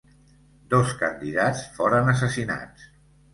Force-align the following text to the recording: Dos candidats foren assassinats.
Dos 0.73 0.93
candidats 1.01 1.61
foren 1.77 2.11
assassinats. 2.15 2.89